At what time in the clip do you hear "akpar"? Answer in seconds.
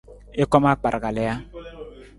0.73-0.95